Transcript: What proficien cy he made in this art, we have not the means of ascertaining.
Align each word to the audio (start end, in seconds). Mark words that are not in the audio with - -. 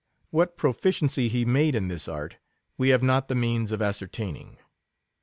What 0.31 0.57
proficien 0.57 1.11
cy 1.11 1.27
he 1.27 1.45
made 1.45 1.75
in 1.75 1.87
this 1.87 2.07
art, 2.07 2.37
we 2.75 2.89
have 2.89 3.03
not 3.03 3.27
the 3.27 3.35
means 3.35 3.71
of 3.71 3.83
ascertaining. 3.83 4.57